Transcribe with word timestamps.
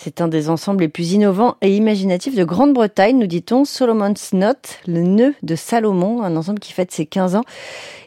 C'est 0.00 0.20
un 0.20 0.28
des 0.28 0.48
ensembles 0.48 0.82
les 0.82 0.88
plus 0.88 1.14
innovants 1.14 1.56
et 1.60 1.74
imaginatifs 1.74 2.36
de 2.36 2.44
Grande-Bretagne, 2.44 3.18
nous 3.18 3.26
dit-on. 3.26 3.64
Solomon's 3.64 4.32
Note, 4.32 4.78
le 4.86 5.02
nœud 5.02 5.34
de 5.42 5.56
Salomon, 5.56 6.22
un 6.22 6.36
ensemble 6.36 6.60
qui 6.60 6.72
fête 6.72 6.92
ses 6.92 7.04
15 7.04 7.34
ans 7.34 7.42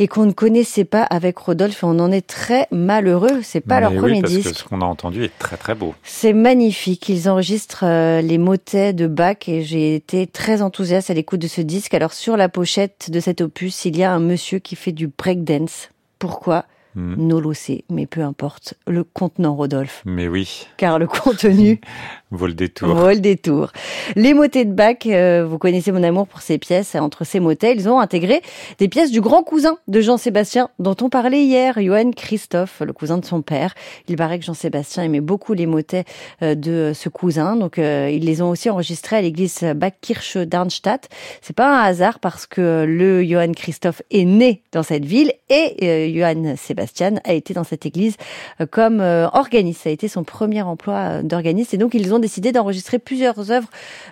et 0.00 0.08
qu'on 0.08 0.26
ne 0.26 0.32
connaissait 0.32 0.84
pas 0.84 1.04
avec 1.04 1.38
Rodolphe 1.38 1.84
on 1.84 2.00
en 2.00 2.10
est 2.10 2.26
très 2.26 2.66
malheureux. 2.72 3.40
C'est 3.44 3.60
pas 3.60 3.78
leur 3.78 3.94
premier 3.94 4.20
parce 4.20 4.32
disque. 4.32 4.50
Que 4.50 4.56
ce 4.56 4.64
qu'on 4.64 4.80
a 4.80 4.84
entendu 4.84 5.22
est 5.22 5.38
très 5.38 5.56
très 5.56 5.76
beau. 5.76 5.94
C'est 6.02 6.32
magnifique. 6.32 7.08
Ils 7.08 7.30
enregistrent 7.30 7.84
euh, 7.84 8.20
les 8.20 8.38
motets 8.38 8.92
de 8.92 9.06
Bach 9.06 9.46
et 9.46 9.62
j'ai 9.62 9.94
été 9.94 10.26
très 10.26 10.62
enthousiaste 10.62 11.10
à 11.10 11.14
l'écoute 11.14 11.40
de 11.40 11.46
ce 11.46 11.60
disque. 11.60 11.94
Alors 11.94 12.14
sur 12.14 12.36
la 12.36 12.48
pochette 12.48 13.10
de 13.12 13.20
cet 13.20 13.40
opus, 13.40 13.84
il 13.84 13.96
y 13.96 14.02
a 14.02 14.12
un 14.12 14.18
monsieur 14.18 14.58
qui 14.58 14.74
fait 14.74 14.90
du 14.90 15.06
breakdance. 15.06 15.90
Pourquoi? 16.18 16.64
Hmm. 16.96 17.14
Nolo 17.18 17.52
sait, 17.52 17.84
mais 17.90 18.06
peu 18.06 18.22
importe. 18.22 18.74
Le 18.86 19.04
contenant 19.04 19.54
Rodolphe. 19.54 20.02
Mais 20.06 20.28
oui, 20.28 20.66
Car 20.78 20.98
le 20.98 21.06
contenu 21.06 21.80
vaut 22.30 22.46
le 22.46 22.54
détour. 22.54 22.94
vaut 22.94 23.14
détour. 23.14 23.72
Les 24.16 24.34
motets 24.34 24.64
de 24.64 24.72
Bach, 24.72 24.96
euh, 25.06 25.46
vous 25.48 25.58
connaissez 25.58 25.92
mon 25.92 26.02
amour 26.02 26.26
pour 26.26 26.40
ces 26.40 26.58
pièces. 26.58 26.94
Entre 26.94 27.24
ces 27.24 27.40
motets, 27.40 27.74
ils 27.74 27.88
ont 27.88 27.98
intégré 27.98 28.42
des 28.78 28.88
pièces 28.88 29.10
du 29.10 29.20
grand 29.20 29.42
cousin 29.42 29.78
de 29.88 30.00
Jean-Sébastien, 30.00 30.70
dont 30.78 30.96
on 31.00 31.08
parlait 31.08 31.44
hier, 31.44 31.74
Johann 31.80 32.14
Christophe, 32.14 32.82
le 32.84 32.92
cousin 32.92 33.18
de 33.18 33.24
son 33.24 33.42
père. 33.42 33.74
Il 34.08 34.16
paraît 34.16 34.38
que 34.38 34.44
Jean-Sébastien 34.44 35.04
aimait 35.04 35.20
beaucoup 35.20 35.52
les 35.52 35.66
motets 35.66 36.04
euh, 36.42 36.54
de 36.54 36.92
ce 36.94 37.08
cousin, 37.08 37.56
donc 37.56 37.78
euh, 37.78 38.10
ils 38.12 38.24
les 38.24 38.42
ont 38.42 38.50
aussi 38.50 38.70
enregistrés 38.70 39.16
à 39.16 39.22
l'église 39.22 39.62
Bach-Kirche 39.62 40.38
d'Arnstadt. 40.38 41.08
C'est 41.42 41.56
pas 41.56 41.80
un 41.80 41.82
hasard 41.84 42.18
parce 42.18 42.46
que 42.46 42.84
le 42.86 43.24
Johann 43.24 43.54
Christophe 43.54 44.02
est 44.10 44.24
né 44.24 44.62
dans 44.72 44.82
cette 44.82 45.04
ville 45.04 45.32
et 45.48 45.76
euh, 45.82 46.12
Johann 46.14 46.56
Sébastien 46.56 47.14
a 47.24 47.32
été 47.32 47.54
dans 47.54 47.64
cette 47.64 47.86
église 47.86 48.16
euh, 48.60 48.66
comme 48.66 49.00
euh, 49.00 49.28
organiste. 49.32 49.82
Ça 49.82 49.90
a 49.90 49.92
été 49.92 50.08
son 50.08 50.24
premier 50.24 50.62
emploi 50.62 51.22
d'organiste 51.22 51.74
et 51.74 51.78
donc 51.78 51.94
ils 51.94 52.14
ont 52.14 52.15
décidé 52.18 52.52
d'enregistrer 52.52 52.98
plusieurs 52.98 53.50
œuvres 53.50 53.68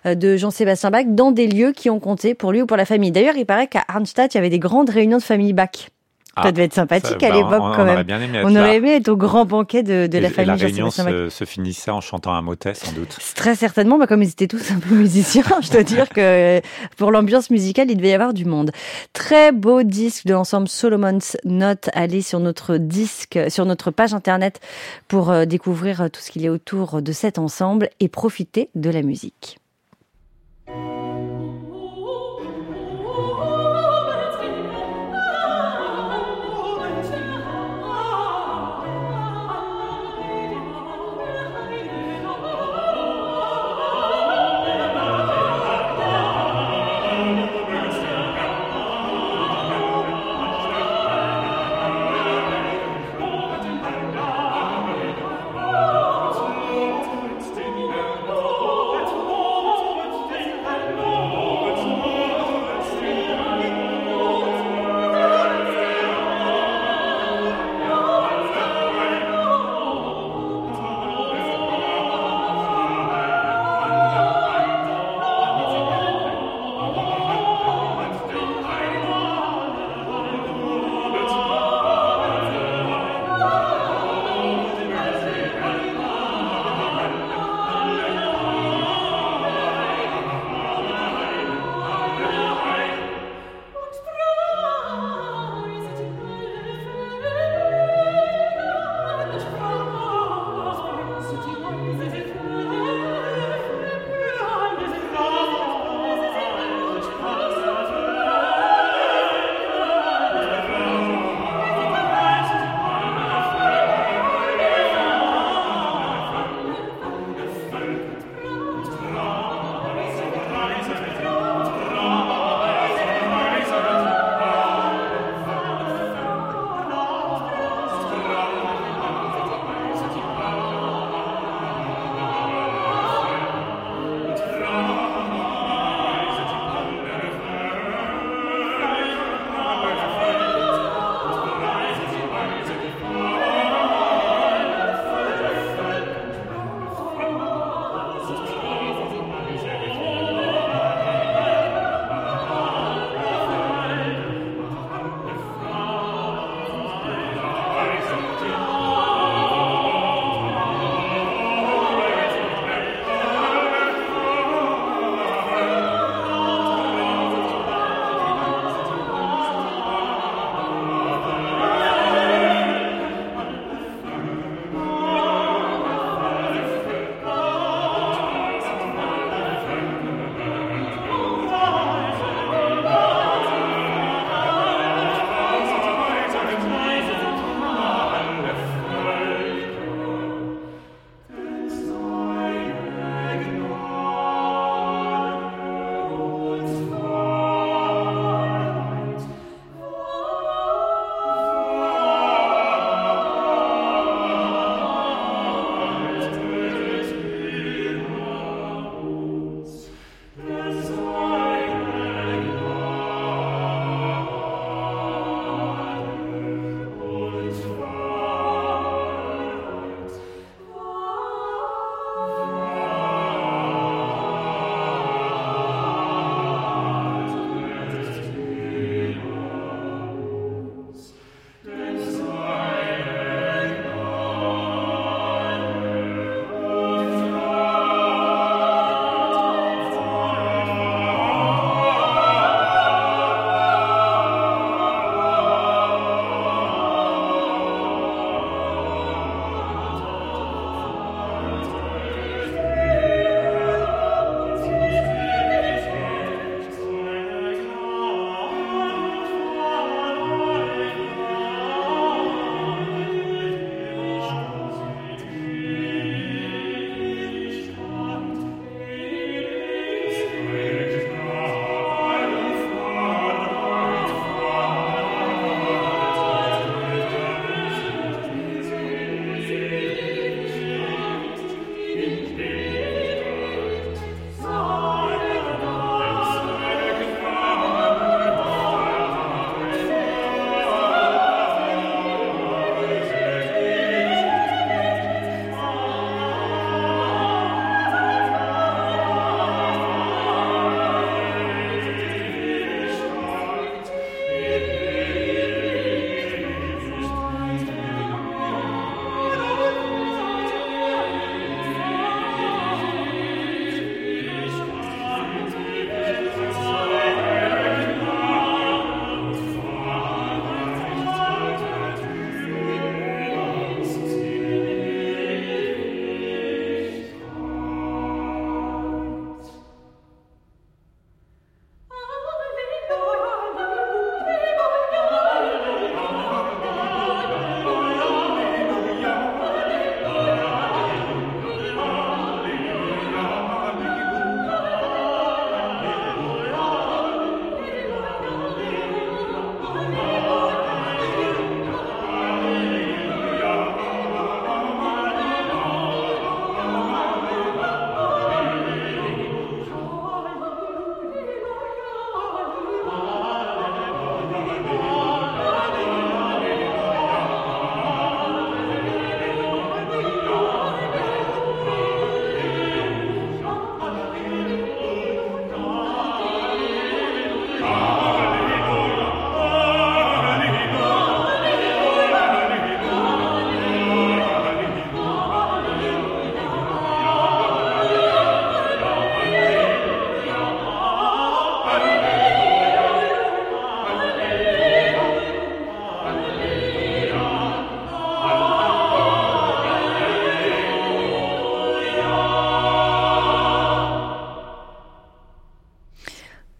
euh, 0.07 0.15
de 0.15 0.37
Jean-Sébastien 0.37 0.91
Bach 0.91 1.05
dans 1.07 1.33
des 1.33 1.47
lieux 1.47 1.73
qui 1.73 1.91
ont 1.91 2.01
compté 2.01 2.35
pour 2.35 2.53
lui 2.53 2.63
ou 2.63 2.67
pour 2.67 2.77
la 2.77 2.85
famille. 2.85 3.11
D'ailleurs, 3.11 3.37
il 3.37 3.47
paraît 3.47 3.69
qu'à 3.69 3.85
Arnstadt, 3.89 4.35
il 4.35 4.37
y 4.37 4.39
avait 4.39 4.51
des 4.51 4.59
grandes 4.59 4.91
réunions 4.91 5.19
de 5.19 5.23
famille 5.23 5.53
Bach. 5.53 5.94
Ça 6.37 6.43
Ah, 6.47 6.53
devait 6.53 6.65
être 6.65 6.75
sympathique 6.75 7.17
ça, 7.21 7.27
à 7.27 7.31
bah, 7.31 7.37
l'époque 7.37 7.59
quand 7.77 7.83
on 7.83 7.85
même. 7.85 7.95
aurait 7.95 8.05
bien 8.05 8.21
aimé 8.21 8.39
être 8.39 8.47
On 8.47 8.57
aurait 8.57 8.77
aimé 8.77 8.95
être 8.97 9.09
au 9.09 9.17
grand 9.17 9.45
banquet 9.45 9.83
de, 9.85 10.09
de 10.09 10.17
Et- 10.17 10.21
la 10.21 10.29
et 10.29 10.31
famille 10.33 10.49
la 10.49 10.55
réunion 10.67 10.91
se, 10.91 11.29
se 11.29 11.45
finissait 11.45 11.93
en 11.93 12.01
chantant 12.01 12.33
un 12.35 12.43
motet, 12.43 12.75
sans 12.75 12.91
doute. 12.93 13.17
Très 13.37 13.55
certainement, 13.55 13.99
bah, 13.99 14.07
comme 14.09 14.23
ils 14.23 14.31
étaient 14.31 14.49
tous 14.49 14.71
un 14.73 14.79
peu 14.81 14.95
musiciens, 14.97 15.45
je 15.63 15.71
dois 15.71 15.85
dire 15.85 16.09
que 16.09 16.21
euh, 16.21 16.61
pour 16.97 17.13
l'ambiance 17.13 17.51
musicale, 17.51 17.89
il 17.91 17.97
devait 17.97 18.09
y 18.11 18.15
avoir 18.15 18.35
du 18.35 18.45
monde. 18.45 18.73
Très 19.13 19.53
beau 19.53 19.83
disque 19.85 20.27
de 20.27 20.33
l'ensemble 20.33 20.67
Solomon's 20.69 21.37
Note. 21.45 21.89
Allez 21.93 22.21
sur 22.23 22.41
notre 22.41 22.79
disque, 22.79 23.39
sur 23.49 23.65
notre 23.65 23.91
page 23.93 24.13
internet 24.13 24.61
pour 25.07 25.31
euh, 25.31 25.45
découvrir 25.45 26.01
euh, 26.01 26.09
tout 26.09 26.21
ce 26.21 26.31
qu'il 26.33 26.43
y 26.43 26.49
a 26.49 26.53
autour 26.53 27.01
de 27.01 27.13
cet 27.13 27.39
ensemble 27.39 27.91
et 28.01 28.09
profiter 28.09 28.71
de 28.75 28.91
la 28.91 29.03
musique. 29.03 29.59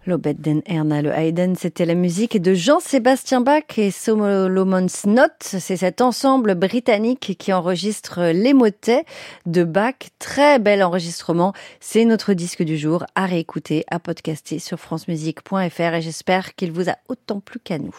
L'Obed 0.07 0.43
den 0.43 0.61
Erna, 0.67 1.01
le 1.01 1.11
Haydn, 1.11 1.55
c'était 1.55 1.87
la 1.87 1.95
musique 1.95 2.41
de 2.41 2.53
Jean-Sébastien 2.53 3.41
Bach 3.41 3.79
et 3.79 3.91
Solomon's 3.91 5.07
Note. 5.07 5.31
C'est 5.41 5.79
cet 5.79 6.03
ensemble 6.03 6.55
britannique 6.57 7.37
qui 7.39 7.55
enregistre 7.55 8.23
les 8.33 8.53
motets 8.53 9.07
de 9.47 9.65
Bach. 9.65 9.95
Très 10.19 10.59
bel 10.59 10.83
enregistrement. 10.83 11.55
C'est 11.81 12.05
notre 12.05 12.35
disque 12.35 12.63
du 12.63 12.77
jour 12.77 13.05
à 13.15 13.25
réécouter, 13.25 13.85
à 13.91 13.99
podcaster 13.99 14.59
sur 14.59 14.79
francemusique.fr 14.79 15.95
et 15.95 16.03
j'espère 16.03 16.55
qu'il 16.55 16.71
vous 16.71 16.91
a 16.91 16.97
autant 17.09 17.41
plu 17.41 17.59
qu'à 17.59 17.79
nous. 17.79 17.95